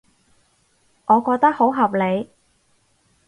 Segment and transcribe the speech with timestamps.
[1.05, 2.31] 我覺得好合理